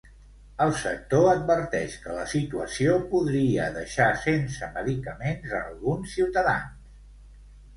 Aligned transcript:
El 0.63 0.71
sector 0.83 1.25
adverteix 1.33 1.97
que 2.05 2.15
la 2.15 2.23
situació 2.31 2.95
podria 3.11 3.67
deixar 3.77 4.09
sense 4.25 4.71
medicaments 4.79 5.55
a 5.59 5.63
alguns 5.69 6.17
ciutadans. 6.19 7.07